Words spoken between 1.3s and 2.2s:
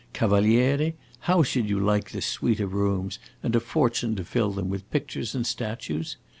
should you like